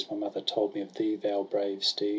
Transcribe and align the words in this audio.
My 0.09 0.17
mother 0.17 0.41
told 0.41 0.73
me 0.73 0.81
of 0.81 0.95
thee, 0.95 1.15
thou 1.15 1.43
brave 1.43 1.83
steed. 1.85 2.09